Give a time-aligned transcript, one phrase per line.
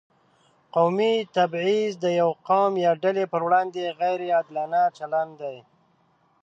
[0.75, 5.57] قومي تبعیض د یو قوم یا ډلې پر وړاندې غیر عادلانه چلند دی.